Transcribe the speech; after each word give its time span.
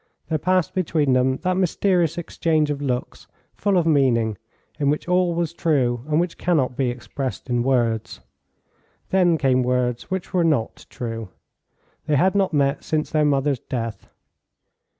There 0.29 0.39
passed 0.39 0.73
between 0.73 1.13
them 1.13 1.37
that 1.43 1.57
mysterious 1.57 2.17
exchange 2.17 2.71
of 2.71 2.81
looks, 2.81 3.27
full 3.53 3.77
of 3.77 3.85
meaning, 3.85 4.35
in 4.79 4.89
which 4.89 5.07
all 5.07 5.35
was 5.35 5.53
true, 5.53 6.03
and 6.09 6.19
which 6.19 6.39
cannot 6.39 6.75
be 6.75 6.89
expressed 6.89 7.51
in 7.51 7.61
words. 7.61 8.19
Then 9.11 9.37
came 9.37 9.61
words 9.61 10.09
which 10.09 10.33
were 10.33 10.43
not 10.43 10.87
true. 10.89 11.29
They 12.07 12.15
had 12.15 12.33
not 12.33 12.51
met 12.51 12.83
since 12.83 13.11
their 13.11 13.23
mother's 13.25 13.59
death. 13.59 14.09